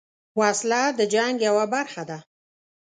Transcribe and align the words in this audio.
وسله 0.39 0.81
د 0.99 1.01
جنګ 1.13 1.35
یوه 1.47 1.65
برخه 1.73 2.03
ده 2.09 2.19